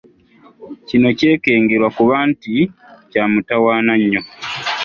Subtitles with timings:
[0.87, 2.53] Kino kyekengerwa okuba nti
[3.11, 4.21] kya mutawaana nnyo.